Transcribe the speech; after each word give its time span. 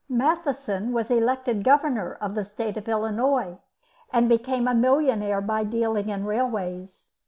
Matheson 0.09 0.93
was 0.93 1.11
elected 1.11 1.63
Governor 1.63 2.17
of 2.19 2.33
the 2.33 2.43
State 2.43 2.75
of 2.75 2.87
Illinois, 2.87 3.59
and 4.11 4.27
became 4.27 4.67
a 4.67 4.73
millionaire 4.73 5.41
by 5.41 5.63
dealing 5.63 6.09
in 6.09 6.25
railways. 6.25 7.11